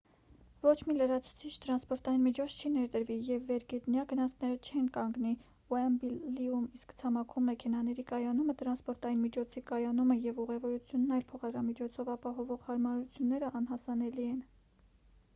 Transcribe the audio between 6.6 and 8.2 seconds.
իսկ ցամաքում մեքենաների